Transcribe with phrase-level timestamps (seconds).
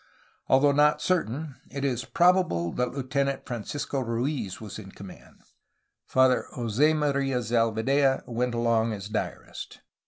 [0.47, 5.43] Although not certain, it is probable that Lieutenant Fran cisco Ruiz was in command.
[6.07, 9.81] Father Jose Maria Zalvidea went along as diarist.